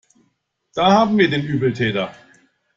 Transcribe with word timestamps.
Da 0.75 0.91
haben 0.93 1.15
wir 1.19 1.29
den 1.29 1.45
Übeltäter. 1.45 2.11